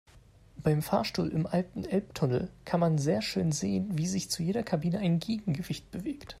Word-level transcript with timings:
Beim 0.57 0.81
Fahrstuhl 0.81 1.29
im 1.29 1.45
alten 1.45 1.85
Elbtunnel 1.85 2.49
kann 2.65 2.79
man 2.79 2.97
sehr 2.97 3.21
schön 3.21 3.51
sehen, 3.51 3.99
wie 3.99 4.07
sich 4.07 4.31
zu 4.31 4.41
jeder 4.41 4.63
Kabine 4.63 4.97
ein 4.97 5.19
Gegengewicht 5.19 5.91
bewegt. 5.91 6.25